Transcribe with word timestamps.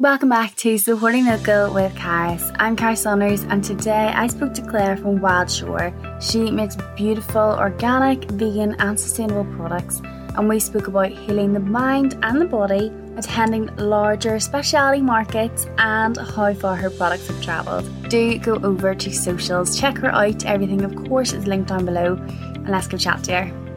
Welcome 0.00 0.30
back 0.30 0.56
to 0.56 0.78
Supporting 0.78 1.26
Local 1.26 1.74
with 1.74 1.94
Caris. 1.94 2.50
I'm 2.54 2.74
Cara 2.74 2.96
Saunders, 2.96 3.42
and 3.42 3.62
today 3.62 4.10
I 4.16 4.28
spoke 4.28 4.54
to 4.54 4.62
Claire 4.62 4.96
from 4.96 5.20
Wild 5.20 5.50
Shore. 5.50 5.92
She 6.22 6.50
makes 6.50 6.74
beautiful, 6.96 7.54
organic, 7.58 8.24
vegan, 8.30 8.76
and 8.78 8.98
sustainable 8.98 9.44
products, 9.56 10.00
and 10.38 10.48
we 10.48 10.58
spoke 10.58 10.86
about 10.86 11.10
healing 11.10 11.52
the 11.52 11.60
mind 11.60 12.18
and 12.22 12.40
the 12.40 12.46
body, 12.46 12.90
attending 13.18 13.66
larger 13.76 14.40
specialty 14.40 15.02
markets, 15.02 15.66
and 15.76 16.16
how 16.16 16.54
far 16.54 16.76
her 16.76 16.88
products 16.88 17.28
have 17.28 17.42
travelled. 17.42 18.08
Do 18.08 18.38
go 18.38 18.54
over 18.54 18.94
to 18.94 19.12
socials, 19.12 19.78
check 19.78 19.98
her 19.98 20.14
out. 20.14 20.46
Everything, 20.46 20.80
of 20.80 20.96
course, 20.96 21.34
is 21.34 21.46
linked 21.46 21.68
down 21.68 21.84
below, 21.84 22.14
and 22.14 22.70
let's 22.70 22.86
go 22.86 22.96
chat 22.96 23.22
to 23.24 23.42
her. 23.42 23.69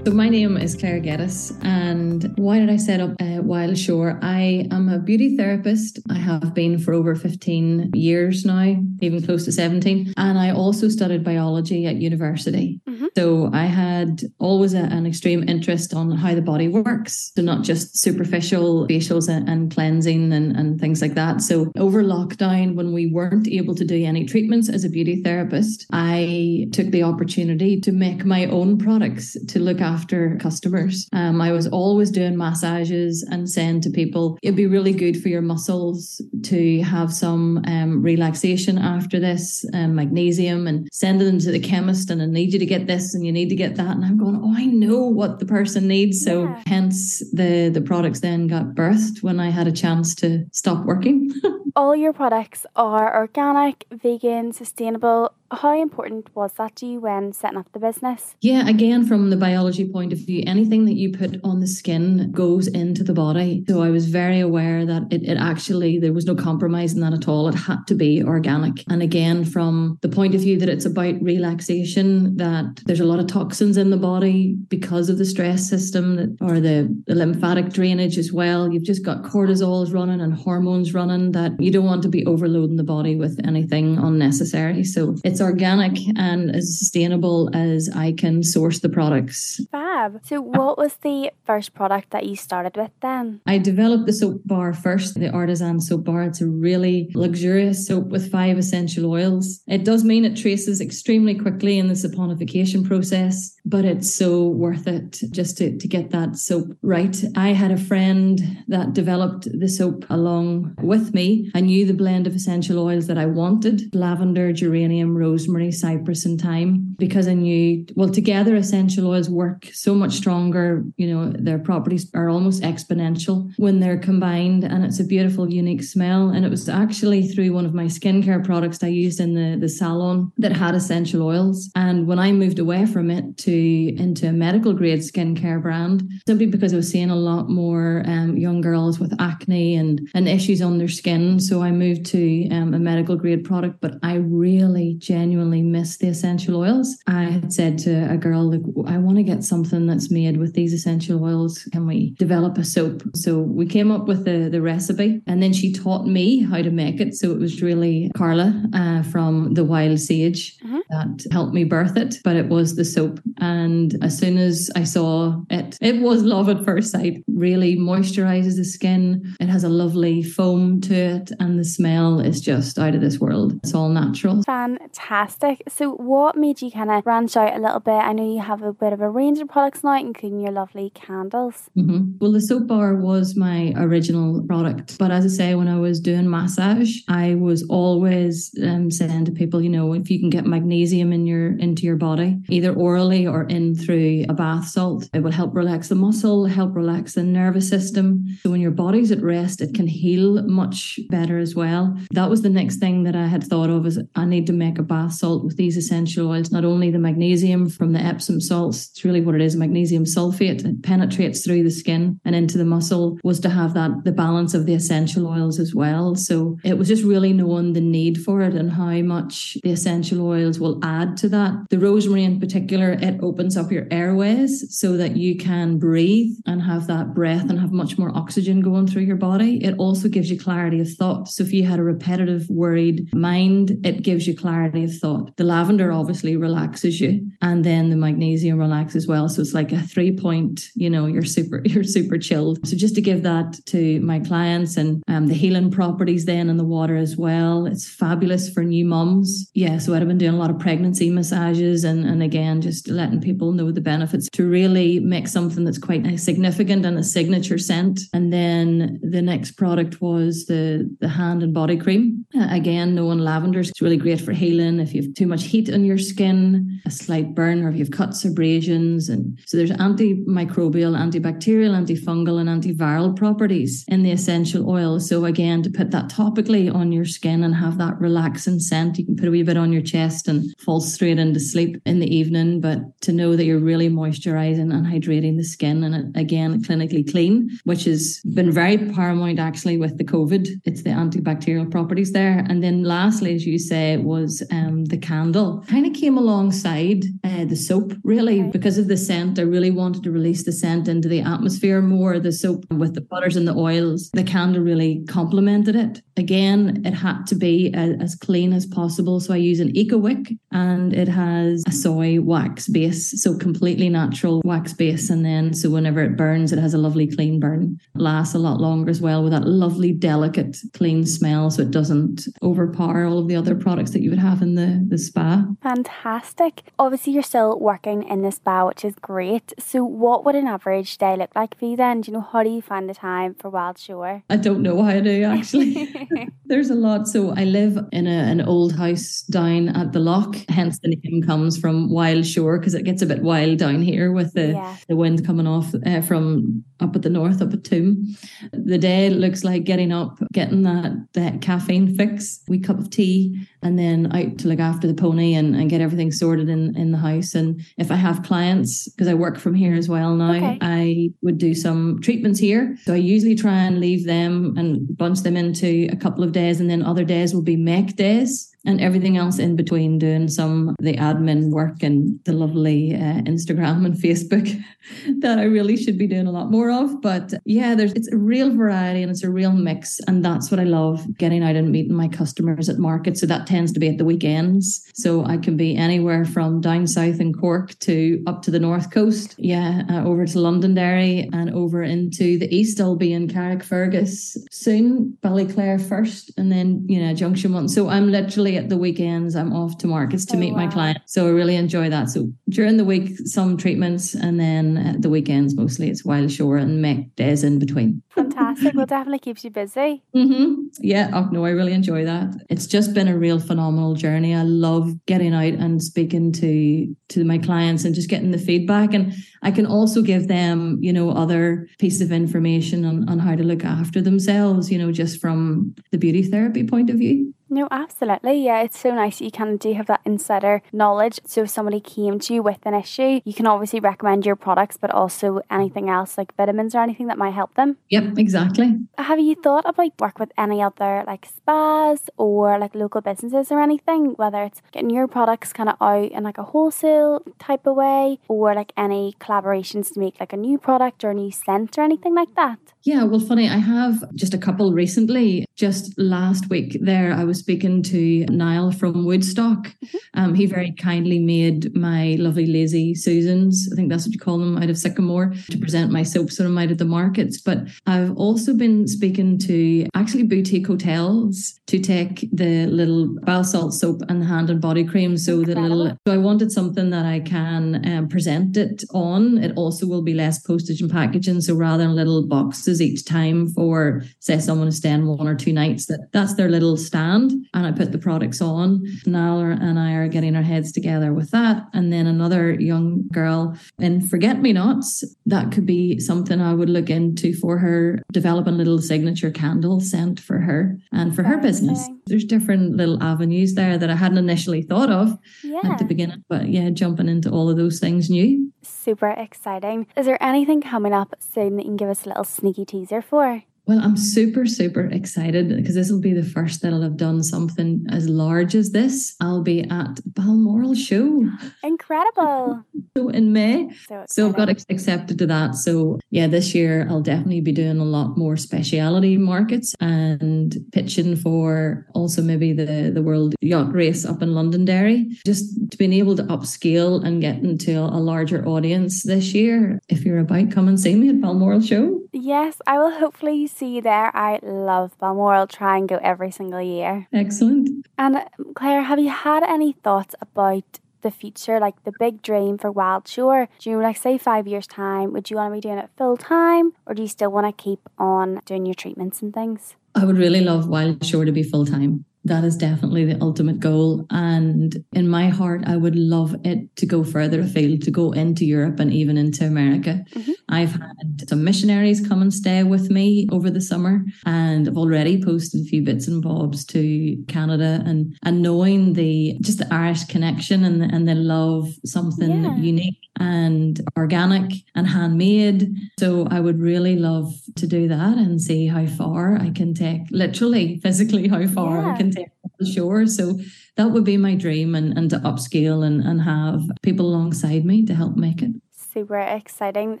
So 0.04 0.10
my 0.10 0.28
name 0.28 0.56
is 0.56 0.74
Claire 0.74 0.98
Geddes, 0.98 1.52
and 1.62 2.36
why 2.36 2.58
did 2.58 2.68
I 2.68 2.76
set 2.76 2.98
up 2.98 3.12
uh, 3.20 3.40
Wild 3.40 3.78
Shore? 3.78 4.18
I 4.20 4.66
am 4.72 4.88
a 4.88 4.98
beauty 4.98 5.36
therapist. 5.36 6.00
I 6.10 6.14
have 6.14 6.54
been 6.54 6.76
for 6.80 6.92
over 6.92 7.14
15 7.14 7.92
years 7.94 8.44
now, 8.44 8.82
even 9.00 9.24
close 9.24 9.44
to 9.44 9.52
17. 9.52 10.14
And 10.16 10.38
I 10.40 10.50
also 10.50 10.88
studied 10.88 11.22
biology 11.22 11.86
at 11.86 11.96
university. 11.96 12.80
Mm-hmm. 13.02 13.20
So 13.20 13.50
I 13.52 13.64
had 13.64 14.22
always 14.38 14.74
a, 14.74 14.78
an 14.78 15.06
extreme 15.06 15.48
interest 15.48 15.94
on 15.94 16.10
how 16.12 16.34
the 16.34 16.42
body 16.42 16.68
works. 16.68 17.32
So 17.34 17.42
not 17.42 17.64
just 17.64 17.98
superficial 17.98 18.86
facials 18.88 19.28
and, 19.28 19.48
and 19.48 19.74
cleansing 19.74 20.32
and, 20.32 20.56
and 20.56 20.80
things 20.80 21.02
like 21.02 21.14
that. 21.14 21.40
So 21.40 21.72
over 21.76 22.02
lockdown, 22.02 22.74
when 22.74 22.92
we 22.92 23.06
weren't 23.06 23.48
able 23.48 23.74
to 23.74 23.84
do 23.84 24.04
any 24.04 24.24
treatments 24.24 24.68
as 24.68 24.84
a 24.84 24.88
beauty 24.88 25.22
therapist, 25.22 25.86
I 25.92 26.68
took 26.72 26.88
the 26.88 27.02
opportunity 27.02 27.80
to 27.80 27.92
make 27.92 28.24
my 28.24 28.46
own 28.46 28.78
products 28.78 29.36
to 29.48 29.58
look 29.58 29.80
after 29.80 30.36
customers. 30.40 31.08
Um, 31.12 31.40
I 31.40 31.52
was 31.52 31.66
always 31.66 32.10
doing 32.10 32.36
massages 32.36 33.22
and 33.22 33.48
saying 33.48 33.80
to 33.82 33.90
people, 33.90 34.38
it'd 34.42 34.56
be 34.56 34.66
really 34.66 34.92
good 34.92 35.20
for 35.20 35.28
your 35.28 35.42
muscles 35.42 36.20
to 36.44 36.82
have 36.82 37.12
some 37.12 37.62
um, 37.66 38.02
relaxation 38.02 38.78
after 38.78 39.18
this, 39.18 39.64
um, 39.74 39.94
magnesium, 39.94 40.66
and 40.66 40.88
sending 40.92 41.26
them 41.26 41.38
to 41.40 41.50
the 41.50 41.60
chemist. 41.60 42.10
And 42.10 42.22
I 42.22 42.26
need 42.26 42.52
you 42.52 42.58
to 42.58 42.66
get 42.66 42.86
this 42.92 43.14
and 43.14 43.24
you 43.26 43.32
need 43.32 43.48
to 43.48 43.56
get 43.56 43.76
that. 43.76 43.96
And 43.96 44.04
I'm 44.04 44.18
going, 44.18 44.38
oh, 44.42 44.54
I 44.56 44.66
know 44.66 45.00
what 45.00 45.38
the 45.38 45.46
person 45.46 45.88
needs. 45.88 46.22
So 46.22 46.44
yeah. 46.44 46.62
hence 46.66 47.22
the 47.32 47.70
the 47.72 47.80
products 47.80 48.20
then 48.20 48.46
got 48.46 48.74
birthed 48.74 49.22
when 49.22 49.40
I 49.40 49.50
had 49.50 49.66
a 49.66 49.72
chance 49.72 50.14
to 50.16 50.46
stop 50.52 50.84
working. 50.84 51.32
All 51.76 51.96
your 51.96 52.12
products 52.12 52.66
are 52.76 53.16
organic, 53.16 53.86
vegan, 53.90 54.52
sustainable, 54.52 55.32
how 55.52 55.80
important 55.80 56.34
was 56.34 56.52
that 56.54 56.76
to 56.76 56.86
you 56.86 57.00
when 57.00 57.32
setting 57.32 57.58
up 57.58 57.70
the 57.72 57.78
business? 57.78 58.34
Yeah, 58.40 58.68
again, 58.68 59.06
from 59.06 59.30
the 59.30 59.36
biology 59.36 59.88
point 59.88 60.12
of 60.12 60.18
view, 60.18 60.42
anything 60.46 60.86
that 60.86 60.94
you 60.94 61.12
put 61.12 61.38
on 61.44 61.60
the 61.60 61.66
skin 61.66 62.32
goes 62.32 62.66
into 62.66 63.04
the 63.04 63.12
body. 63.12 63.64
So 63.68 63.82
I 63.82 63.90
was 63.90 64.08
very 64.08 64.40
aware 64.40 64.86
that 64.86 65.12
it, 65.12 65.22
it 65.22 65.36
actually, 65.36 65.98
there 65.98 66.12
was 66.12 66.24
no 66.24 66.34
compromise 66.34 66.94
in 66.94 67.00
that 67.00 67.12
at 67.12 67.28
all. 67.28 67.48
It 67.48 67.54
had 67.54 67.86
to 67.88 67.94
be 67.94 68.22
organic. 68.22 68.84
And 68.88 69.02
again, 69.02 69.44
from 69.44 69.98
the 70.00 70.08
point 70.08 70.34
of 70.34 70.40
view 70.40 70.58
that 70.58 70.68
it's 70.68 70.86
about 70.86 71.20
relaxation, 71.22 72.36
that 72.36 72.80
there's 72.86 73.00
a 73.00 73.04
lot 73.04 73.20
of 73.20 73.26
toxins 73.26 73.76
in 73.76 73.90
the 73.90 73.96
body 73.96 74.56
because 74.68 75.08
of 75.08 75.18
the 75.18 75.24
stress 75.24 75.68
system 75.68 76.36
or 76.40 76.60
the, 76.60 76.88
the 77.06 77.14
lymphatic 77.14 77.70
drainage 77.70 78.16
as 78.16 78.32
well. 78.32 78.72
You've 78.72 78.84
just 78.84 79.04
got 79.04 79.22
cortisols 79.22 79.92
running 79.92 80.20
and 80.20 80.34
hormones 80.34 80.94
running 80.94 81.32
that 81.32 81.52
you 81.60 81.70
don't 81.70 81.84
want 81.84 82.02
to 82.02 82.08
be 82.08 82.24
overloading 82.26 82.76
the 82.76 82.84
body 82.84 83.16
with 83.16 83.38
anything 83.44 83.98
unnecessary. 83.98 84.84
So 84.84 85.16
it's 85.24 85.41
organic 85.42 85.98
and 86.16 86.54
as 86.54 86.78
sustainable 86.78 87.50
as 87.54 87.90
I 87.94 88.12
can 88.12 88.42
source 88.42 88.80
the 88.80 88.88
products. 88.88 89.60
Fab. 90.02 90.20
So, 90.24 90.40
what 90.40 90.78
was 90.78 90.94
the 90.96 91.30
first 91.44 91.74
product 91.74 92.10
that 92.10 92.26
you 92.26 92.34
started 92.34 92.76
with 92.76 92.90
then? 93.00 93.40
I 93.46 93.58
developed 93.58 94.06
the 94.06 94.12
soap 94.12 94.40
bar 94.44 94.72
first, 94.72 95.14
the 95.14 95.30
artisan 95.30 95.80
soap 95.80 96.04
bar. 96.04 96.22
It's 96.22 96.40
a 96.40 96.46
really 96.46 97.10
luxurious 97.14 97.86
soap 97.86 98.06
with 98.06 98.30
five 98.30 98.58
essential 98.58 99.10
oils. 99.10 99.60
It 99.66 99.84
does 99.84 100.04
mean 100.04 100.24
it 100.24 100.36
traces 100.36 100.80
extremely 100.80 101.34
quickly 101.34 101.78
in 101.78 101.88
the 101.88 101.94
saponification 101.94 102.84
process, 102.86 103.54
but 103.64 103.84
it's 103.84 104.12
so 104.12 104.48
worth 104.48 104.86
it 104.86 105.20
just 105.30 105.58
to, 105.58 105.76
to 105.78 105.88
get 105.88 106.10
that 106.10 106.36
soap 106.36 106.76
right. 106.82 107.16
I 107.36 107.48
had 107.48 107.70
a 107.70 107.76
friend 107.76 108.40
that 108.68 108.94
developed 108.94 109.48
the 109.52 109.68
soap 109.68 110.04
along 110.10 110.74
with 110.82 111.14
me. 111.14 111.50
I 111.54 111.60
knew 111.60 111.86
the 111.86 111.94
blend 111.94 112.26
of 112.26 112.34
essential 112.34 112.78
oils 112.78 113.06
that 113.06 113.18
I 113.18 113.26
wanted 113.26 113.94
lavender, 113.94 114.52
geranium, 114.52 115.16
rosemary, 115.16 115.70
cypress, 115.70 116.24
and 116.24 116.40
thyme 116.40 116.96
because 116.98 117.28
I 117.28 117.34
knew, 117.34 117.86
well, 117.94 118.08
together 118.08 118.56
essential 118.56 119.06
oils 119.08 119.30
work 119.30 119.66
so 119.72 119.91
much 119.94 120.14
stronger. 120.14 120.84
You 120.96 121.14
know, 121.14 121.32
their 121.38 121.58
properties 121.58 122.10
are 122.14 122.28
almost 122.28 122.62
exponential 122.62 123.52
when 123.56 123.80
they're 123.80 123.98
combined, 123.98 124.64
and 124.64 124.84
it's 124.84 125.00
a 125.00 125.04
beautiful, 125.04 125.50
unique 125.50 125.82
smell. 125.82 126.30
And 126.30 126.44
it 126.44 126.50
was 126.50 126.68
actually 126.68 127.28
through 127.28 127.52
one 127.52 127.66
of 127.66 127.74
my 127.74 127.84
skincare 127.84 128.44
products 128.44 128.82
I 128.82 128.88
used 128.88 129.20
in 129.20 129.34
the, 129.34 129.58
the 129.58 129.68
salon 129.68 130.32
that 130.38 130.52
had 130.52 130.74
essential 130.74 131.22
oils. 131.22 131.70
And 131.74 132.06
when 132.06 132.18
I 132.18 132.32
moved 132.32 132.58
away 132.58 132.86
from 132.86 133.10
it 133.10 133.36
to 133.38 133.52
into 133.52 134.28
a 134.28 134.32
medical 134.32 134.72
grade 134.72 135.00
skincare 135.00 135.60
brand, 135.60 136.08
simply 136.26 136.46
because 136.46 136.72
I 136.72 136.76
was 136.76 136.90
seeing 136.90 137.10
a 137.10 137.16
lot 137.16 137.48
more 137.48 138.02
um, 138.06 138.36
young 138.36 138.60
girls 138.60 138.98
with 138.98 139.14
acne 139.20 139.76
and, 139.76 140.08
and 140.14 140.28
issues 140.28 140.62
on 140.62 140.78
their 140.78 140.88
skin. 140.88 141.40
So 141.40 141.62
I 141.62 141.70
moved 141.70 142.06
to 142.06 142.48
um, 142.50 142.74
a 142.74 142.78
medical 142.78 143.16
grade 143.16 143.44
product, 143.44 143.80
but 143.80 143.94
I 144.02 144.16
really 144.16 144.94
genuinely 144.94 145.22
genuinely 145.22 145.62
miss 145.62 145.98
the 145.98 146.08
essential 146.08 146.56
oils. 146.56 146.98
I 147.06 147.24
had 147.24 147.52
said 147.52 147.78
to 147.78 148.10
a 148.10 148.16
girl, 148.16 148.50
like, 148.50 148.60
I 148.86 148.98
want 148.98 149.16
to 149.18 149.22
get 149.22 149.44
something 149.44 149.81
that's 149.86 150.10
made 150.10 150.36
with 150.36 150.54
these 150.54 150.72
essential 150.72 151.22
oils. 151.22 151.64
Can 151.72 151.86
we 151.86 152.10
develop 152.18 152.58
a 152.58 152.64
soap? 152.64 153.02
So 153.14 153.38
we 153.38 153.66
came 153.66 153.90
up 153.90 154.06
with 154.06 154.24
the, 154.24 154.48
the 154.50 154.62
recipe 154.62 155.22
and 155.26 155.42
then 155.42 155.52
she 155.52 155.72
taught 155.72 156.06
me 156.06 156.42
how 156.42 156.62
to 156.62 156.70
make 156.70 157.00
it. 157.00 157.14
So 157.14 157.30
it 157.30 157.38
was 157.38 157.62
really 157.62 158.10
Carla 158.16 158.62
uh, 158.72 159.02
from 159.04 159.54
the 159.54 159.64
Wild 159.64 160.00
Sage 160.00 160.58
mm-hmm. 160.58 160.78
that 160.90 161.26
helped 161.30 161.54
me 161.54 161.64
birth 161.64 161.96
it, 161.96 162.16
but 162.24 162.36
it 162.36 162.48
was 162.48 162.76
the 162.76 162.84
soap. 162.84 163.20
And 163.38 163.96
as 164.02 164.18
soon 164.18 164.38
as 164.38 164.70
I 164.76 164.84
saw 164.84 165.40
it, 165.50 165.78
it 165.80 166.00
was 166.00 166.22
love 166.22 166.48
at 166.48 166.64
first 166.64 166.92
sight. 166.92 167.24
Really 167.28 167.76
moisturizes 167.76 168.56
the 168.56 168.64
skin. 168.64 169.34
It 169.40 169.48
has 169.48 169.64
a 169.64 169.68
lovely 169.68 170.22
foam 170.22 170.80
to 170.82 170.94
it, 170.94 171.32
and 171.40 171.58
the 171.58 171.64
smell 171.64 172.20
is 172.20 172.40
just 172.40 172.78
out 172.78 172.94
of 172.94 173.00
this 173.00 173.18
world. 173.18 173.54
It's 173.62 173.74
all 173.74 173.88
natural. 173.88 174.42
Fantastic 174.42 174.92
fantastic. 175.12 175.62
So, 175.68 175.92
what 175.92 176.36
made 176.36 176.62
you 176.62 176.70
kind 176.70 176.90
of 176.90 177.04
branch 177.04 177.36
out 177.36 177.56
a 177.56 177.60
little 177.60 177.80
bit? 177.80 177.92
I 177.92 178.12
know 178.12 178.34
you 178.34 178.40
have 178.40 178.62
a 178.62 178.72
bit 178.72 178.92
of 178.92 179.00
a 179.00 179.08
range 179.08 179.38
of 179.38 179.48
products 179.48 179.71
now, 179.82 179.98
including 179.98 180.40
your 180.40 180.52
lovely 180.52 180.90
candles. 180.94 181.70
Mm-hmm. 181.76 182.18
Well, 182.20 182.32
the 182.32 182.40
soap 182.40 182.66
bar 182.66 182.94
was 182.94 183.36
my 183.36 183.72
original 183.76 184.44
product. 184.46 184.98
But 184.98 185.10
as 185.10 185.24
I 185.24 185.28
say, 185.28 185.54
when 185.54 185.68
I 185.68 185.78
was 185.78 186.00
doing 186.00 186.28
massage, 186.28 186.98
I 187.08 187.34
was 187.34 187.64
always 187.68 188.54
um, 188.62 188.90
saying 188.90 189.24
to 189.26 189.32
people, 189.32 189.62
you 189.62 189.68
know, 189.68 189.92
if 189.92 190.10
you 190.10 190.18
can 190.20 190.30
get 190.30 190.44
magnesium 190.46 191.12
in 191.12 191.26
your 191.26 191.56
into 191.58 191.82
your 191.82 191.96
body, 191.96 192.38
either 192.48 192.72
orally 192.72 193.26
or 193.26 193.44
in 193.44 193.74
through 193.74 194.24
a 194.28 194.34
bath 194.34 194.68
salt, 194.68 195.08
it 195.12 195.20
will 195.20 195.32
help 195.32 195.54
relax 195.54 195.88
the 195.88 195.94
muscle, 195.94 196.46
help 196.46 196.74
relax 196.74 197.14
the 197.14 197.22
nervous 197.22 197.68
system. 197.68 198.24
So 198.42 198.50
when 198.50 198.60
your 198.60 198.70
body's 198.70 199.10
at 199.10 199.22
rest, 199.22 199.60
it 199.60 199.74
can 199.74 199.86
heal 199.86 200.42
much 200.42 200.98
better 201.08 201.38
as 201.38 201.54
well. 201.54 201.96
That 202.10 202.30
was 202.30 202.42
the 202.42 202.48
next 202.48 202.76
thing 202.76 203.04
that 203.04 203.16
I 203.16 203.26
had 203.26 203.44
thought 203.44 203.70
of 203.70 203.86
is 203.86 204.00
I 204.14 204.24
need 204.24 204.46
to 204.48 204.52
make 204.52 204.78
a 204.78 204.82
bath 204.82 205.14
salt 205.14 205.44
with 205.44 205.56
these 205.56 205.76
essential 205.76 206.30
oils, 206.30 206.50
not 206.50 206.64
only 206.64 206.90
the 206.90 206.98
magnesium 206.98 207.68
from 207.68 207.92
the 207.92 208.00
Epsom 208.00 208.40
salts, 208.40 208.90
it's 208.90 209.04
really 209.04 209.20
what 209.20 209.34
it 209.34 209.40
is 209.40 209.56
magnesium 209.62 210.04
sulfate. 210.04 210.64
It 210.64 210.82
penetrates 210.82 211.44
through 211.44 211.62
the 211.62 211.70
skin 211.70 212.02
and 212.24 212.34
into 212.34 212.58
the 212.58 212.64
muscle, 212.64 213.18
was 213.22 213.40
to 213.40 213.50
have 213.50 213.74
that 213.74 213.90
the 214.04 214.12
balance 214.24 214.52
of 214.54 214.66
the 214.66 214.74
essential 214.74 215.26
oils 215.26 215.58
as 215.58 215.74
well. 215.74 216.14
So 216.14 216.58
it 216.64 216.76
was 216.78 216.88
just 216.88 217.04
really 217.04 217.32
knowing 217.32 217.72
the 217.72 217.80
need 217.98 218.16
for 218.24 218.42
it 218.42 218.54
and 218.54 218.70
how 218.70 218.98
much 219.16 219.56
the 219.62 219.70
essential 219.70 220.20
oils 220.26 220.58
will 220.58 220.78
add 220.82 221.16
to 221.18 221.28
that. 221.30 221.52
The 221.70 221.78
rosemary 221.78 222.24
in 222.24 222.40
particular, 222.40 222.92
it 222.92 223.20
opens 223.22 223.56
up 223.56 223.70
your 223.70 223.86
airways 223.90 224.52
so 224.80 224.96
that 224.96 225.16
you 225.16 225.36
can 225.36 225.78
breathe 225.78 226.34
and 226.46 226.60
have 226.62 226.86
that 226.88 227.14
breath 227.14 227.48
and 227.48 227.58
have 227.60 227.72
much 227.72 227.98
more 227.98 228.16
oxygen 228.16 228.60
going 228.60 228.86
through 228.86 229.02
your 229.02 229.16
body. 229.16 229.62
It 229.64 229.74
also 229.78 230.08
gives 230.08 230.30
you 230.30 230.38
clarity 230.38 230.80
of 230.80 230.90
thought. 230.98 231.28
So 231.28 231.44
if 231.44 231.52
you 231.52 231.64
had 231.64 231.78
a 231.78 231.84
repetitive, 231.84 232.46
worried 232.48 233.08
mind, 233.14 233.78
it 233.84 234.02
gives 234.02 234.26
you 234.26 234.36
clarity 234.36 234.84
of 234.84 234.94
thought. 234.96 235.36
The 235.36 235.44
lavender 235.44 235.92
obviously 235.92 236.36
relaxes 236.36 237.00
you, 237.00 237.30
and 237.40 237.64
then 237.64 237.90
the 237.90 237.96
magnesium 237.96 238.58
relaxes 238.58 239.06
well. 239.06 239.28
So 239.28 239.42
it's 239.42 239.51
like 239.54 239.72
a 239.72 239.80
three 239.80 240.16
point. 240.16 240.68
You 240.74 240.90
know, 240.90 241.06
you're 241.06 241.24
super 241.24 241.62
you're 241.64 241.84
super 241.84 242.18
chilled. 242.18 242.66
So 242.66 242.76
just 242.76 242.94
to 242.94 243.00
give 243.00 243.22
that 243.22 243.58
to 243.66 244.00
my 244.00 244.20
clients 244.20 244.76
and 244.76 245.02
um, 245.08 245.26
the 245.26 245.34
healing 245.34 245.70
properties 245.70 246.24
then 246.24 246.48
in 246.48 246.56
the 246.56 246.64
water 246.64 246.96
as 246.96 247.16
well. 247.16 247.66
It's 247.66 247.88
fabulous 247.88 248.50
for 248.50 248.62
new 248.62 248.84
moms. 248.84 249.50
Yeah, 249.54 249.78
so 249.78 249.94
I've 249.94 250.06
been 250.06 250.18
doing 250.18 250.34
a 250.34 250.38
lot 250.38 250.50
of 250.50 250.58
pregnancy 250.58 251.10
massages 251.10 251.84
and, 251.84 252.04
and 252.04 252.22
again, 252.22 252.60
just 252.60 252.88
letting 252.88 253.20
people 253.20 253.52
know 253.52 253.70
the 253.70 253.80
benefits 253.80 254.28
to 254.30 254.48
really 254.48 255.00
make 255.00 255.28
something 255.28 255.64
that's 255.64 255.78
quite 255.78 256.18
significant 256.18 256.84
and 256.84 256.98
a 256.98 257.04
signature 257.04 257.58
scent. 257.58 258.00
And 258.12 258.32
then 258.32 259.00
the 259.02 259.22
next 259.22 259.52
product 259.52 260.00
was 260.00 260.46
the, 260.46 260.94
the 261.00 261.08
hand 261.08 261.42
and 261.42 261.54
body 261.54 261.76
cream. 261.76 262.24
Uh, 262.34 262.48
again, 262.50 262.94
knowing 262.94 263.18
lavender 263.18 263.60
is 263.60 263.72
really 263.80 263.96
great 263.96 264.20
for 264.20 264.32
healing 264.32 264.80
if 264.80 264.94
you 264.94 265.02
have 265.02 265.14
too 265.14 265.26
much 265.26 265.44
heat 265.44 265.72
on 265.72 265.84
your 265.84 265.98
skin, 265.98 266.80
a 266.86 266.90
slight 266.90 267.34
burn, 267.34 267.62
or 267.62 267.68
if 267.68 267.76
you 267.76 267.84
have 267.84 267.90
cuts, 267.90 268.24
abrasions. 268.24 269.08
And 269.08 269.38
so 269.46 269.56
there's 269.56 269.70
antimicrobial, 269.70 270.96
antibacterial, 270.96 271.76
antifungal, 271.76 272.40
and 272.40 272.48
antiviral 272.48 273.16
properties 273.16 273.84
in 273.88 274.02
the 274.02 274.10
essential 274.10 274.68
oil. 274.68 275.00
So 275.00 275.24
again, 275.24 275.62
to 275.62 275.70
put 275.70 275.90
that 275.90 276.08
topically 276.08 276.72
on 276.72 276.92
your 276.92 277.04
skin 277.04 277.44
and 277.44 277.54
have 277.54 277.78
that 277.78 278.00
relaxing 278.00 278.60
scent, 278.60 278.98
you 278.98 279.04
can 279.04 279.16
put 279.16 279.28
a 279.28 279.30
wee 279.30 279.42
bit 279.42 279.56
on 279.56 279.72
your 279.72 279.82
chest 279.82 280.28
and 280.28 280.44
fall 280.60 280.80
straight 280.80 281.18
into 281.18 281.40
sleep 281.40 281.80
in 281.86 282.00
the 282.00 282.14
evening. 282.14 282.60
But 282.60 283.00
to 283.02 283.12
know 283.12 283.36
that 283.36 283.44
you're 283.44 283.58
really 283.58 283.88
moisturizing 283.88 284.72
and 284.72 284.86
hydrating 284.86 285.36
the 285.36 285.44
skin 285.44 285.84
and 285.84 286.16
again, 286.16 286.62
clinically 286.62 287.10
clean, 287.10 287.50
which 287.64 287.84
has 287.84 288.20
been 288.34 288.50
very 288.50 288.78
paramount 288.78 289.38
actually 289.38 289.78
with 289.78 289.98
the 289.98 290.04
COVID. 290.04 290.48
It's 290.64 290.82
the 290.82 290.90
antibacterial 290.90 291.70
properties 291.70 292.12
there. 292.12 292.44
And 292.48 292.62
then 292.62 292.84
lastly, 292.84 293.34
as 293.34 293.46
you 293.46 293.58
say, 293.58 293.96
was 293.96 294.42
um, 294.50 294.84
the 294.86 294.98
candle. 294.98 295.64
Kind 295.68 295.86
of 295.86 295.92
came 295.92 296.16
alongside 296.16 297.04
uh, 297.24 297.44
the 297.44 297.56
soap, 297.56 297.92
really, 298.04 298.40
okay. 298.40 298.50
because 298.50 298.78
of 298.78 298.88
the 298.88 298.96
scent. 298.96 299.31
I 299.38 299.42
really 299.42 299.70
wanted 299.70 300.02
to 300.04 300.10
release 300.10 300.44
the 300.44 300.52
scent 300.52 300.88
into 300.88 301.08
the 301.08 301.20
atmosphere 301.20 301.80
more. 301.80 302.18
The 302.18 302.32
soap 302.32 302.64
with 302.70 302.94
the 302.94 303.00
butters 303.00 303.36
and 303.36 303.46
the 303.46 303.54
oils, 303.54 304.10
the 304.12 304.24
candle 304.24 304.62
really 304.62 305.04
complemented 305.06 305.76
it. 305.76 306.02
Again, 306.16 306.82
it 306.84 306.94
had 306.94 307.26
to 307.28 307.34
be 307.34 307.72
a, 307.74 307.96
as 308.00 308.14
clean 308.14 308.52
as 308.52 308.66
possible. 308.66 309.20
So 309.20 309.34
I 309.34 309.38
use 309.38 309.60
an 309.60 309.74
Eco 309.76 309.98
Wick 309.98 310.32
and 310.50 310.92
it 310.92 311.08
has 311.08 311.64
a 311.66 311.72
soy 311.72 312.20
wax 312.20 312.68
base. 312.68 313.22
So 313.22 313.36
completely 313.36 313.88
natural 313.88 314.42
wax 314.44 314.72
base. 314.72 315.10
And 315.10 315.24
then 315.24 315.54
so 315.54 315.70
whenever 315.70 316.02
it 316.02 316.16
burns, 316.16 316.52
it 316.52 316.58
has 316.58 316.74
a 316.74 316.78
lovely 316.78 317.06
clean 317.06 317.40
burn. 317.40 317.78
Lasts 317.94 318.34
a 318.34 318.38
lot 318.38 318.60
longer 318.60 318.90
as 318.90 319.00
well 319.00 319.22
with 319.22 319.32
that 319.32 319.46
lovely, 319.46 319.92
delicate, 319.92 320.56
clean 320.74 321.06
smell. 321.06 321.50
So 321.50 321.62
it 321.62 321.70
doesn't 321.70 322.26
overpower 322.42 323.04
all 323.04 323.18
of 323.18 323.28
the 323.28 323.36
other 323.36 323.54
products 323.54 323.92
that 323.92 324.02
you 324.02 324.10
would 324.10 324.18
have 324.18 324.42
in 324.42 324.54
the, 324.54 324.84
the 324.88 324.98
spa. 324.98 325.44
Fantastic. 325.62 326.62
Obviously, 326.78 327.12
you're 327.12 327.22
still 327.22 327.58
working 327.58 328.02
in 328.02 328.22
the 328.22 328.32
spa, 328.32 328.66
which 328.66 328.84
is 328.84 328.94
great. 329.22 329.52
So, 329.58 329.84
what 329.84 330.24
would 330.24 330.34
an 330.34 330.48
average 330.48 330.98
day 330.98 331.16
look 331.16 331.30
like 331.36 331.56
for 331.56 331.66
you 331.66 331.76
then? 331.76 332.00
Do 332.00 332.10
you 332.10 332.16
know 332.16 332.26
how 332.32 332.42
do 332.42 332.50
you 332.50 332.60
find 332.60 332.88
the 332.88 332.94
time 332.94 333.34
for 333.34 333.50
Wild 333.50 333.78
Shore? 333.78 334.24
I 334.28 334.36
don't 334.36 334.62
know 334.62 334.82
how 334.82 334.90
I 334.90 335.00
do 335.00 335.22
actually. 335.22 335.94
There's 336.46 336.70
a 336.70 336.74
lot. 336.74 337.06
So, 337.06 337.32
I 337.36 337.44
live 337.44 337.78
in 337.92 338.06
a, 338.08 338.10
an 338.32 338.40
old 338.40 338.74
house 338.74 339.22
down 339.30 339.68
at 339.68 339.92
the 339.92 340.00
lock, 340.00 340.36
hence 340.48 340.78
the 340.82 340.96
name 341.04 341.22
comes 341.22 341.56
from 341.56 341.90
Wild 341.90 342.26
Shore 342.26 342.58
because 342.58 342.74
it 342.74 342.84
gets 342.84 343.02
a 343.02 343.06
bit 343.06 343.22
wild 343.22 343.58
down 343.58 343.80
here 343.80 344.10
with 344.12 344.32
the, 344.34 344.48
yeah. 344.48 344.76
the 344.88 344.96
wind 344.96 345.24
coming 345.24 345.46
off 345.46 345.72
uh, 345.86 346.00
from 346.00 346.64
up 346.82 346.96
at 346.96 347.02
the 347.02 347.10
north, 347.10 347.40
up 347.40 347.52
at 347.52 347.62
Tuam. 347.62 348.04
The 348.52 348.78
day 348.78 349.08
looks 349.08 349.44
like 349.44 349.64
getting 349.64 349.92
up, 349.92 350.18
getting 350.32 350.62
that, 350.62 350.92
that 351.12 351.40
caffeine 351.40 351.94
fix, 351.96 352.40
we 352.48 352.58
cup 352.58 352.78
of 352.78 352.90
tea, 352.90 353.46
and 353.62 353.78
then 353.78 354.14
out 354.14 354.38
to 354.38 354.48
look 354.48 354.58
after 354.58 354.88
the 354.88 354.94
pony 354.94 355.34
and, 355.34 355.54
and 355.54 355.70
get 355.70 355.80
everything 355.80 356.10
sorted 356.10 356.48
in, 356.48 356.76
in 356.76 356.90
the 356.90 356.98
house. 356.98 357.34
And 357.34 357.62
if 357.78 357.90
I 357.90 357.96
have 357.96 358.24
clients, 358.24 358.92
because 359.02 359.10
I 359.10 359.14
work 359.14 359.36
from 359.36 359.54
here 359.54 359.74
as 359.74 359.88
well 359.88 360.14
now, 360.14 360.32
okay. 360.34 360.58
I 360.60 361.10
would 361.22 361.36
do 361.36 361.56
some 361.56 362.00
treatments 362.00 362.38
here. 362.38 362.76
So 362.84 362.94
I 362.94 362.98
usually 362.98 363.34
try 363.34 363.64
and 363.64 363.80
leave 363.80 364.06
them 364.06 364.54
and 364.56 364.96
bunch 364.96 365.22
them 365.22 365.36
into 365.36 365.88
a 365.90 365.96
couple 365.96 366.22
of 366.22 366.30
days, 366.30 366.60
and 366.60 366.70
then 366.70 366.84
other 366.84 367.02
days 367.02 367.34
will 367.34 367.42
be 367.42 367.56
make 367.56 367.96
days 367.96 368.51
and 368.64 368.80
everything 368.80 369.16
else 369.16 369.38
in 369.38 369.56
between 369.56 369.98
doing 369.98 370.28
some 370.28 370.74
the 370.80 370.94
admin 370.94 371.50
work 371.50 371.82
and 371.82 372.18
the 372.24 372.32
lovely 372.32 372.94
uh, 372.94 373.20
Instagram 373.22 373.84
and 373.84 373.94
Facebook 374.06 374.48
that 375.20 375.38
I 375.38 375.44
really 375.44 375.76
should 375.76 375.98
be 375.98 376.06
doing 376.06 376.26
a 376.26 376.32
lot 376.32 376.50
more 376.50 376.70
of. 376.70 377.00
But 377.00 377.34
yeah 377.44 377.74
there's 377.74 377.92
it's 377.92 378.12
a 378.12 378.16
real 378.16 378.54
variety 378.54 379.02
and 379.02 379.10
it's 379.10 379.24
a 379.24 379.30
real 379.30 379.52
mix. 379.52 380.00
And 380.06 380.24
that's 380.24 380.50
what 380.50 380.60
I 380.60 380.64
love 380.64 381.16
getting 381.16 381.42
out 381.42 381.56
and 381.56 381.70
meeting 381.70 381.94
my 381.94 382.08
customers 382.08 382.68
at 382.68 382.78
market. 382.78 383.16
So 383.16 383.26
that 383.26 383.46
tends 383.46 383.72
to 383.72 383.80
be 383.80 383.88
at 383.88 383.98
the 383.98 384.04
weekends. 384.04 384.84
So 384.94 385.24
I 385.24 385.36
can 385.36 385.56
be 385.56 385.76
anywhere 385.76 386.24
from 386.24 386.60
down 386.60 386.86
south 386.86 387.20
in 387.20 387.32
Cork 387.32 387.78
to 387.80 388.22
up 388.26 388.42
to 388.42 388.50
the 388.50 388.60
north 388.60 388.90
coast. 388.90 389.34
Yeah 389.38 389.82
uh, 389.88 390.04
over 390.04 390.26
to 390.26 390.38
Londonderry 390.38 391.28
and 391.32 391.50
over 391.54 391.82
into 391.82 392.38
the 392.38 392.54
east. 392.54 392.80
I'll 392.80 392.96
be 392.96 393.12
in 393.12 393.28
Carrickfergus 393.28 394.36
soon 394.50 395.16
Ballyclare 395.22 395.80
first 395.80 396.30
and 396.36 396.50
then 396.50 396.84
you 396.88 397.00
know 397.00 397.14
Junction 397.14 397.52
1 397.52 397.68
so 397.68 397.88
I'm 397.88 398.10
literally 398.10 398.51
at 398.56 398.68
the 398.68 398.76
weekends, 398.76 399.36
I'm 399.36 399.52
off 399.52 399.78
to 399.78 399.86
markets 399.86 400.24
to 400.26 400.36
oh, 400.36 400.40
meet 400.40 400.52
wow. 400.52 400.66
my 400.66 400.66
clients. 400.68 401.12
So 401.12 401.26
I 401.26 401.30
really 401.30 401.56
enjoy 401.56 401.88
that. 401.90 402.10
So 402.10 402.30
during 402.48 402.76
the 402.76 402.84
week, 402.84 403.10
some 403.24 403.56
treatments, 403.56 404.14
and 404.14 404.38
then 404.38 405.00
the 405.00 405.10
weekends, 405.10 405.54
mostly 405.54 405.90
it's 405.90 406.04
Wild 406.04 406.30
Shore 406.30 406.56
and 406.56 406.82
make 406.82 407.14
days 407.16 407.44
in 407.44 407.58
between. 407.58 408.02
Fantastic. 408.10 408.74
well, 408.74 408.86
definitely 408.92 409.18
keeps 409.18 409.44
you 409.44 409.50
busy. 409.50 410.02
Mm-hmm. 410.14 410.54
Yeah. 410.80 411.10
Oh, 411.12 411.28
no, 411.30 411.44
I 411.44 411.50
really 411.50 411.72
enjoy 411.72 412.04
that. 412.04 412.34
It's 412.50 412.66
just 412.66 412.94
been 412.94 413.08
a 413.08 413.18
real 413.18 413.40
phenomenal 413.40 413.94
journey. 413.94 414.34
I 414.34 414.42
love 414.42 415.04
getting 415.06 415.34
out 415.34 415.54
and 415.54 415.82
speaking 415.82 416.32
to 416.32 416.94
to 417.08 417.24
my 417.24 417.38
clients 417.38 417.84
and 417.84 417.94
just 417.94 418.08
getting 418.08 418.30
the 418.30 418.38
feedback. 418.38 418.94
And 418.94 419.12
I 419.42 419.50
can 419.50 419.66
also 419.66 420.02
give 420.02 420.28
them, 420.28 420.78
you 420.80 420.92
know, 420.92 421.10
other 421.10 421.68
pieces 421.78 422.00
of 422.00 422.12
information 422.12 422.84
on, 422.84 423.08
on 423.08 423.18
how 423.18 423.34
to 423.34 423.42
look 423.42 423.64
after 423.64 424.00
themselves, 424.00 424.70
you 424.70 424.78
know, 424.78 424.92
just 424.92 425.20
from 425.20 425.74
the 425.90 425.98
beauty 425.98 426.22
therapy 426.22 426.64
point 426.64 426.90
of 426.90 426.96
view. 426.96 427.34
No, 427.52 427.68
absolutely. 427.70 428.46
Yeah, 428.46 428.62
it's 428.62 428.78
so 428.78 428.92
nice 428.92 429.18
that 429.18 429.26
you 429.26 429.30
kind 429.30 429.50
of 429.50 429.58
do 429.58 429.74
have 429.74 429.84
that 429.84 430.00
insider 430.06 430.62
knowledge. 430.72 431.20
So 431.26 431.42
if 431.42 431.50
somebody 431.50 431.80
came 431.80 432.18
to 432.18 432.32
you 432.32 432.42
with 432.42 432.64
an 432.64 432.72
issue, 432.72 433.20
you 433.26 433.34
can 433.34 433.46
obviously 433.46 433.78
recommend 433.78 434.24
your 434.24 434.36
products, 434.36 434.78
but 434.78 434.90
also 434.90 435.42
anything 435.50 435.90
else 435.90 436.16
like 436.16 436.34
vitamins 436.34 436.74
or 436.74 436.80
anything 436.80 437.08
that 437.08 437.18
might 437.18 437.34
help 437.34 437.54
them. 437.54 437.76
Yep, 437.90 438.16
exactly. 438.16 438.78
Have 438.96 439.20
you 439.20 439.34
thought 439.34 439.68
about 439.68 440.00
work 440.00 440.18
with 440.18 440.32
any 440.38 440.62
other 440.62 441.04
like 441.06 441.26
spas 441.26 442.08
or 442.16 442.58
like 442.58 442.74
local 442.74 443.02
businesses 443.02 443.52
or 443.52 443.60
anything? 443.60 444.14
Whether 444.14 444.44
it's 444.44 444.62
getting 444.72 444.88
your 444.88 445.06
products 445.06 445.52
kind 445.52 445.68
of 445.68 445.76
out 445.78 446.10
in 446.10 446.22
like 446.24 446.38
a 446.38 446.44
wholesale 446.44 447.20
type 447.38 447.66
of 447.66 447.76
way 447.76 448.18
or 448.28 448.54
like 448.54 448.72
any 448.78 449.14
collaborations 449.20 449.92
to 449.92 450.00
make 450.00 450.18
like 450.18 450.32
a 450.32 450.38
new 450.38 450.56
product 450.56 451.04
or 451.04 451.10
a 451.10 451.14
new 451.14 451.30
scent 451.30 451.76
or 451.76 451.82
anything 451.82 452.14
like 452.14 452.34
that? 452.34 452.58
Yeah, 452.84 453.04
well, 453.04 453.20
funny, 453.20 453.48
I 453.48 453.58
have 453.58 454.02
just 454.14 454.34
a 454.34 454.38
couple 454.38 454.72
recently. 454.72 455.44
Just 455.56 455.98
last 455.98 456.48
week, 456.48 456.78
there, 456.80 457.12
I 457.12 457.24
was 457.24 457.38
speaking 457.38 457.82
to 457.84 458.24
Niall 458.26 458.72
from 458.72 459.04
Woodstock. 459.04 459.68
Mm-hmm. 459.68 459.96
Um, 460.14 460.34
he 460.34 460.46
very 460.46 460.72
kindly 460.72 461.18
made 461.18 461.74
my 461.76 462.16
lovely 462.18 462.46
lazy 462.46 462.94
Susans, 462.94 463.68
I 463.72 463.76
think 463.76 463.90
that's 463.90 464.06
what 464.06 464.14
you 464.14 464.18
call 464.18 464.38
them, 464.38 464.58
out 464.58 464.70
of 464.70 464.78
sycamore 464.78 465.34
to 465.50 465.58
present 465.58 465.92
my 465.92 466.02
soaps 466.02 466.38
when 466.38 466.48
I'm 466.48 466.58
out 466.58 466.70
of 466.70 466.78
the 466.78 466.84
markets. 466.84 467.40
But 467.40 467.68
I've 467.86 468.16
also 468.16 468.54
been 468.54 468.86
speaking 468.86 469.38
to 469.40 469.86
actually 469.94 470.22
boutique 470.22 470.66
hotels 470.66 471.58
to 471.66 471.78
take 471.78 472.28
the 472.32 472.66
little 472.66 473.08
bath 473.22 473.46
salt 473.46 473.74
soap 473.74 474.02
and 474.08 474.24
hand 474.24 474.50
and 474.50 474.60
body 474.60 474.84
cream. 474.84 475.16
So 475.16 475.42
the 475.42 475.54
little, 475.54 475.96
so 476.06 476.14
I 476.14 476.18
wanted 476.18 476.52
something 476.52 476.90
that 476.90 477.04
I 477.04 477.20
can 477.20 477.86
um, 477.86 478.08
present 478.08 478.56
it 478.56 478.84
on. 478.92 479.38
It 479.38 479.52
also 479.56 479.86
will 479.86 480.02
be 480.02 480.14
less 480.14 480.40
postage 480.40 480.80
and 480.80 480.90
packaging. 480.90 481.40
So 481.40 481.54
rather 481.54 481.84
than 481.84 481.96
little 481.96 482.26
boxes 482.26 482.80
each 482.80 483.04
time 483.04 483.48
for, 483.48 484.02
say, 484.20 484.38
someone 484.38 484.68
is 484.68 484.76
staying 484.76 485.06
one 485.06 485.26
or 485.26 485.34
two 485.34 485.41
nights. 485.50 485.86
That 485.86 486.08
that's 486.12 486.34
their 486.34 486.48
little 486.48 486.76
stand, 486.76 487.32
and 487.54 487.66
I 487.66 487.72
put 487.72 487.90
the 487.90 487.98
products 487.98 488.40
on. 488.40 488.84
Nala 489.06 489.56
and 489.60 489.78
I 489.78 489.94
are 489.94 490.06
getting 490.06 490.36
our 490.36 490.42
heads 490.42 490.70
together 490.70 491.12
with 491.12 491.30
that, 491.30 491.64
and 491.72 491.92
then 491.92 492.06
another 492.06 492.52
young 492.52 493.08
girl 493.10 493.56
in 493.78 494.06
Forget 494.06 494.40
Me 494.40 494.52
Nots. 494.52 495.02
That 495.26 495.50
could 495.50 495.66
be 495.66 495.98
something 495.98 496.40
I 496.40 496.52
would 496.54 496.70
look 496.70 496.90
into 496.90 497.34
for 497.34 497.58
her, 497.58 498.00
developing 498.12 498.54
a 498.54 498.58
little 498.58 498.78
signature 498.78 499.30
candle 499.30 499.80
scent 499.80 500.20
for 500.20 500.38
her 500.38 500.78
and 500.92 501.16
for 501.16 501.22
her 501.22 501.38
business. 501.38 501.88
There's 502.06 502.24
different 502.24 502.76
little 502.76 503.02
avenues 503.02 503.54
there 503.54 503.78
that 503.78 503.90
I 503.90 503.96
hadn't 503.96 504.18
initially 504.18 504.62
thought 504.62 504.90
of 504.90 505.18
yeah. 505.42 505.60
at 505.64 505.78
the 505.78 505.84
beginning, 505.84 506.22
but 506.28 506.48
yeah, 506.48 506.70
jumping 506.70 507.08
into 507.08 507.30
all 507.30 507.48
of 507.48 507.56
those 507.56 507.80
things 507.80 508.10
new 508.10 508.52
super 508.64 509.10
exciting. 509.10 509.86
Is 509.96 510.06
there 510.06 510.22
anything 510.22 510.60
coming 510.60 510.92
up 510.92 511.14
soon 511.18 511.56
that 511.56 511.62
you 511.62 511.70
can 511.70 511.76
give 511.76 511.88
us 511.88 512.04
a 512.04 512.08
little 512.08 512.24
sneaky 512.24 512.64
teaser 512.64 513.02
for? 513.02 513.42
Well, 513.66 513.78
I'm 513.78 513.96
super, 513.96 514.44
super 514.46 514.86
excited 514.86 515.48
because 515.48 515.76
this 515.76 515.90
will 515.90 516.00
be 516.00 516.12
the 516.12 516.24
first 516.24 516.62
that 516.62 516.72
I'll 516.72 516.82
have 516.82 516.96
done 516.96 517.22
something 517.22 517.86
as 517.90 518.08
large 518.08 518.56
as 518.56 518.72
this. 518.72 519.14
I'll 519.20 519.42
be 519.42 519.62
at 519.62 520.00
Balmoral 520.04 520.74
Show. 520.74 521.28
Incredible. 521.62 522.64
so 522.96 523.08
in 523.10 523.32
May. 523.32 523.70
So, 523.88 524.04
so 524.08 524.28
I've 524.28 524.36
got 524.36 524.48
accepted 524.48 525.16
to 525.18 525.26
that. 525.26 525.54
So 525.54 526.00
yeah, 526.10 526.26
this 526.26 526.56
year 526.56 526.88
I'll 526.90 527.00
definitely 527.00 527.40
be 527.40 527.52
doing 527.52 527.78
a 527.78 527.84
lot 527.84 528.18
more 528.18 528.36
speciality 528.36 529.16
markets 529.16 529.74
and 529.80 530.56
pitching 530.72 531.14
for 531.14 531.86
also 531.94 532.20
maybe 532.20 532.52
the, 532.52 532.90
the 532.92 533.02
World 533.02 533.36
Yacht 533.40 533.72
Race 533.72 534.04
up 534.04 534.22
in 534.22 534.34
Londonderry. 534.34 535.08
Just 535.24 535.70
to 535.70 535.76
being 535.78 535.92
able 535.92 536.16
to 536.16 536.24
upscale 536.24 537.04
and 537.04 537.20
get 537.20 537.36
into 537.36 537.78
a 537.78 538.00
larger 538.00 538.44
audience 538.46 539.04
this 539.04 539.32
year. 539.34 539.80
If 539.88 540.04
you're 540.04 540.18
about, 540.18 540.50
come 540.50 540.66
and 540.66 540.80
see 540.80 540.96
me 540.96 541.10
at 541.10 541.20
Balmoral 541.20 541.60
Show. 541.60 542.01
Yes, 542.12 542.60
I 542.66 542.78
will 542.78 542.98
hopefully 542.98 543.46
see 543.46 543.76
you 543.76 543.82
there. 543.82 544.14
I 544.14 544.38
love 544.42 544.98
Balmoral. 544.98 545.46
Try 545.46 545.78
and 545.78 545.88
go 545.88 545.98
every 546.02 546.30
single 546.30 546.60
year. 546.60 547.08
Excellent. 547.12 547.86
And 547.96 548.16
uh, 548.16 548.24
Claire, 548.54 548.82
have 548.82 548.98
you 548.98 549.08
had 549.08 549.42
any 549.42 549.72
thoughts 549.72 550.14
about 550.20 550.64
the 551.00 551.10
future, 551.10 551.58
like 551.58 551.82
the 551.84 551.92
big 551.98 552.22
dream 552.22 552.58
for 552.58 552.70
Wild 552.70 553.08
Shore? 553.08 553.48
Do 553.58 553.70
you 553.70 553.80
like 553.80 553.96
say 553.96 554.18
five 554.18 554.46
years 554.46 554.66
time? 554.66 555.12
Would 555.12 555.30
you 555.30 555.36
want 555.36 555.52
to 555.52 555.56
be 555.56 555.60
doing 555.60 555.78
it 555.78 555.90
full 555.96 556.16
time, 556.16 556.72
or 556.86 556.94
do 556.94 557.02
you 557.02 557.08
still 557.08 557.32
want 557.32 557.46
to 557.46 557.62
keep 557.62 557.80
on 557.98 558.40
doing 558.44 558.66
your 558.66 558.74
treatments 558.74 559.22
and 559.22 559.32
things? 559.32 559.76
I 559.94 560.04
would 560.04 560.18
really 560.18 560.42
love 560.42 560.68
Wild 560.68 561.04
Shore 561.04 561.24
to 561.24 561.32
be 561.32 561.42
full 561.42 561.66
time 561.66 562.04
that 562.24 562.44
is 562.44 562.56
definitely 562.56 563.04
the 563.04 563.20
ultimate 563.20 563.58
goal. 563.58 564.06
And 564.10 564.84
in 564.92 565.08
my 565.08 565.28
heart, 565.28 565.62
I 565.66 565.76
would 565.76 565.96
love 565.96 566.36
it 566.44 566.74
to 566.76 566.86
go 566.86 567.02
further 567.02 567.40
afield, 567.40 567.82
to 567.82 567.90
go 567.90 568.12
into 568.12 568.44
Europe 568.44 568.78
and 568.78 568.92
even 568.92 569.16
into 569.16 569.44
America. 569.44 570.04
Mm-hmm. 570.14 570.32
I've 570.48 570.72
had 570.72 571.28
some 571.28 571.42
missionaries 571.42 572.06
come 572.06 572.22
and 572.22 572.32
stay 572.32 572.62
with 572.62 572.90
me 572.90 573.28
over 573.32 573.50
the 573.50 573.60
summer, 573.60 574.04
and 574.24 574.68
I've 574.68 574.76
already 574.76 575.22
posted 575.22 575.62
a 575.62 575.64
few 575.64 575.82
bits 575.82 576.06
and 576.06 576.22
bobs 576.22 576.64
to 576.66 577.16
Canada 577.28 577.82
and 577.84 578.16
and 578.22 578.42
knowing 578.42 578.92
the 578.92 579.36
just 579.40 579.58
the 579.58 579.72
Irish 579.72 580.04
connection 580.04 580.64
and 580.64 580.82
and 580.82 581.08
they 581.08 581.14
love 581.14 581.68
something 581.84 582.44
yeah. 582.44 582.56
unique 582.56 582.98
and 583.22 583.80
organic 583.96 584.52
and 584.74 584.86
handmade. 584.86 585.74
So 585.98 586.26
I 586.30 586.40
would 586.40 586.58
really 586.58 586.96
love 586.96 587.32
to 587.56 587.66
do 587.66 587.88
that 587.88 588.18
and 588.18 588.40
see 588.40 588.66
how 588.66 588.86
far 588.86 589.36
I 589.36 589.50
can 589.50 589.74
take, 589.74 590.02
literally, 590.10 590.78
physically, 590.82 591.28
how 591.28 591.46
far 591.46 591.80
yeah. 591.80 591.92
I 591.92 591.96
can 591.96 592.10
take 592.10 592.28
the 592.58 592.66
shore. 592.66 593.06
So 593.06 593.38
that 593.76 593.90
would 593.90 594.04
be 594.04 594.16
my 594.16 594.34
dream 594.34 594.74
and, 594.74 594.96
and 594.96 595.10
to 595.10 595.18
upscale 595.18 595.84
and, 595.86 596.02
and 596.02 596.22
have 596.22 596.62
people 596.82 597.06
alongside 597.06 597.64
me 597.64 597.84
to 597.86 597.94
help 597.94 598.16
make 598.16 598.42
it 598.42 598.52
super 598.92 599.18
exciting. 599.18 600.00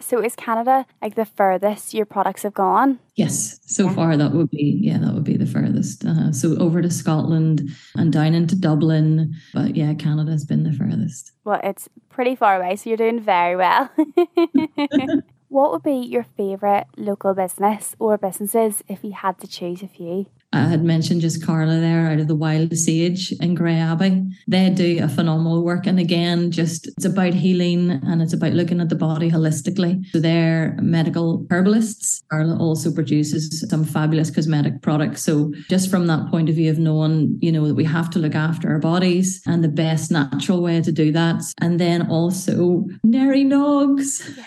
So 0.00 0.20
is 0.20 0.36
Canada 0.36 0.86
like 1.00 1.14
the 1.14 1.24
furthest 1.24 1.94
your 1.94 2.06
products 2.06 2.42
have 2.42 2.54
gone? 2.54 2.98
Yes, 3.16 3.60
so 3.66 3.84
yeah. 3.84 3.94
far 3.94 4.16
that 4.16 4.32
would 4.32 4.50
be 4.50 4.78
yeah 4.80 4.98
that 4.98 5.14
would 5.14 5.24
be 5.24 5.36
the 5.36 5.46
furthest. 5.46 6.04
Uh, 6.04 6.32
so 6.32 6.56
over 6.58 6.82
to 6.82 6.90
Scotland 6.90 7.68
and 7.96 8.12
down 8.12 8.34
into 8.34 8.56
Dublin, 8.56 9.34
but 9.52 9.76
yeah, 9.76 9.94
Canada 9.94 10.32
has 10.32 10.44
been 10.44 10.64
the 10.64 10.72
furthest. 10.72 11.32
Well, 11.44 11.60
it's 11.62 11.88
pretty 12.08 12.36
far 12.36 12.56
away, 12.56 12.76
so 12.76 12.90
you're 12.90 12.96
doing 12.96 13.20
very 13.20 13.56
well. 13.56 13.90
what 15.48 15.72
would 15.72 15.82
be 15.82 15.96
your 15.96 16.24
favorite 16.36 16.86
local 16.96 17.34
business 17.34 17.94
or 17.98 18.16
businesses 18.18 18.82
if 18.88 19.04
you 19.04 19.12
had 19.12 19.38
to 19.40 19.46
choose 19.46 19.82
a 19.82 19.88
few? 19.88 20.26
I 20.52 20.60
had 20.60 20.80
mm-hmm. 20.80 20.86
mentioned 20.86 21.20
just 21.22 21.44
Carla 21.44 21.80
there 21.80 22.08
out 22.08 22.20
of 22.20 22.28
the 22.28 22.34
Wild 22.34 22.76
Sage 22.76 23.32
in 23.40 23.54
Grey 23.54 23.76
Abbey. 23.76 24.22
They 24.46 24.68
do 24.70 25.02
a 25.02 25.08
phenomenal 25.08 25.64
work. 25.64 25.86
And 25.86 25.98
again, 25.98 26.50
just 26.50 26.88
it's 26.88 27.04
about 27.04 27.32
healing 27.34 27.90
and 27.90 28.20
it's 28.20 28.34
about 28.34 28.52
looking 28.52 28.80
at 28.80 28.88
the 28.88 28.94
body 28.94 29.30
holistically. 29.30 30.04
So 30.08 30.20
they're 30.20 30.76
medical 30.80 31.46
herbalists. 31.50 32.22
Carla 32.30 32.58
also 32.58 32.92
produces 32.92 33.64
some 33.68 33.84
fabulous 33.84 34.30
cosmetic 34.30 34.82
products. 34.82 35.22
So 35.22 35.52
just 35.68 35.90
from 35.90 36.06
that 36.08 36.30
point 36.30 36.48
of 36.48 36.56
view 36.56 36.70
of 36.70 36.78
knowing, 36.78 37.38
you 37.40 37.50
know, 37.50 37.66
that 37.66 37.74
we 37.74 37.84
have 37.84 38.10
to 38.10 38.18
look 38.18 38.34
after 38.34 38.68
our 38.70 38.78
bodies 38.78 39.42
and 39.46 39.64
the 39.64 39.68
best 39.68 40.10
natural 40.10 40.62
way 40.62 40.82
to 40.82 40.92
do 40.92 41.12
that. 41.12 41.42
And 41.60 41.80
then 41.80 42.10
also 42.10 42.84
Neary 43.06 43.46
Nogs. 43.46 44.36
Yes. 44.36 44.46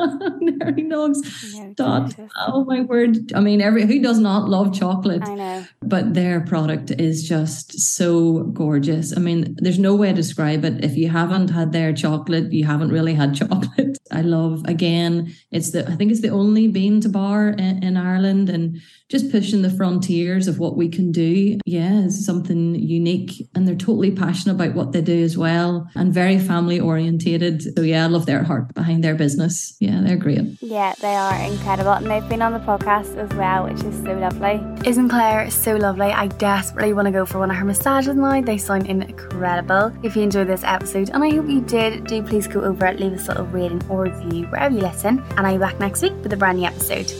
Nogs. 0.00 1.76
Dot. 1.76 2.14
Oh 2.48 2.64
my 2.64 2.80
word. 2.82 3.32
I 3.34 3.40
mean, 3.40 3.60
every 3.60 3.86
who 3.86 4.00
does 4.00 4.18
not 4.18 4.48
love 4.48 4.72
chocolate? 4.72 5.22
I 5.26 5.34
know. 5.34 5.66
But 5.82 6.14
their 6.14 6.40
product 6.40 6.90
is 6.92 7.26
just 7.28 7.78
so 7.80 8.44
gorgeous. 8.44 9.16
I 9.16 9.20
mean, 9.20 9.56
there's 9.58 9.78
no 9.78 9.94
way 9.94 10.08
to 10.08 10.14
describe 10.14 10.64
it. 10.64 10.84
If 10.84 10.96
you 10.96 11.08
haven't 11.08 11.48
had 11.48 11.72
their 11.72 11.92
chocolate, 11.92 12.52
you 12.52 12.64
haven't 12.64 12.90
really 12.90 13.14
had 13.14 13.34
chocolate. 13.42 13.98
I 14.10 14.22
love 14.22 14.62
again, 14.66 15.32
it's 15.50 15.70
the 15.70 15.88
I 15.88 15.96
think 15.96 16.10
it's 16.10 16.22
the 16.22 16.30
only 16.30 16.68
bean 16.68 17.00
to 17.02 17.08
bar 17.08 17.48
in, 17.50 17.82
in 17.82 17.96
Ireland 17.96 18.48
and 18.48 18.80
just 19.08 19.30
pushing 19.30 19.62
the 19.62 19.70
frontiers 19.70 20.46
of 20.46 20.58
what 20.58 20.76
we 20.76 20.88
can 20.88 21.10
do. 21.10 21.58
Yeah, 21.66 22.04
is 22.04 22.24
something 22.24 22.74
unique. 22.76 23.48
And 23.54 23.66
they're 23.66 23.74
totally 23.74 24.12
passionate 24.12 24.54
about 24.54 24.74
what 24.74 24.92
they 24.92 25.00
do 25.00 25.22
as 25.22 25.36
well 25.36 25.88
and 25.96 26.14
very 26.14 26.38
family 26.38 26.78
orientated. 26.80 27.62
So 27.76 27.82
yeah, 27.82 28.04
I 28.04 28.06
love 28.06 28.26
their 28.26 28.44
heart 28.44 28.72
behind 28.74 29.02
their 29.02 29.14
business. 29.14 29.76
Yeah, 29.80 29.89
they're 30.02 30.16
great. 30.16 30.40
Yeah, 30.60 30.94
they 31.00 31.14
are 31.14 31.34
incredible. 31.34 31.92
And 31.92 32.06
they've 32.06 32.28
been 32.28 32.42
on 32.42 32.52
the 32.52 32.60
podcast 32.60 33.16
as 33.16 33.30
well, 33.36 33.64
which 33.64 33.82
is 33.82 33.96
so 34.04 34.12
lovely. 34.12 34.60
Isn't 34.88 35.08
Claire 35.08 35.50
so 35.50 35.76
lovely? 35.76 36.06
I 36.06 36.28
desperately 36.28 36.92
want 36.92 37.06
to 37.06 37.12
go 37.12 37.26
for 37.26 37.38
one 37.38 37.50
of 37.50 37.56
her 37.56 37.64
massages 37.64 38.14
now. 38.14 38.40
They 38.40 38.58
sound 38.58 38.86
incredible. 38.88 39.92
If 40.02 40.16
you 40.16 40.22
enjoyed 40.22 40.46
this 40.46 40.64
episode, 40.64 41.10
and 41.10 41.24
I 41.24 41.30
hope 41.30 41.48
you 41.48 41.60
did, 41.62 42.04
do 42.04 42.22
please 42.22 42.46
go 42.46 42.60
over 42.62 42.92
leave 42.92 43.12
us 43.14 43.28
a 43.28 43.32
little 43.32 43.46
rating 43.46 43.82
or 43.88 44.04
review 44.04 44.46
wherever 44.46 44.74
you 44.74 44.80
listen. 44.82 45.22
And 45.36 45.46
I'll 45.46 45.54
be 45.54 45.58
back 45.58 45.80
next 45.80 46.02
week 46.02 46.14
with 46.22 46.32
a 46.32 46.36
brand 46.36 46.58
new 46.58 46.66
episode. 46.66 47.10